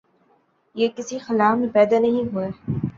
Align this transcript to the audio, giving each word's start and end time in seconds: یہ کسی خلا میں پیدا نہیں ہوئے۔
یہ 0.75 0.87
کسی 0.95 1.17
خلا 1.19 1.53
میں 1.55 1.67
پیدا 1.73 1.99
نہیں 1.99 2.33
ہوئے۔ 2.33 2.49